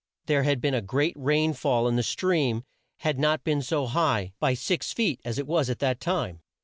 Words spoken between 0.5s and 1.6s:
been a great rain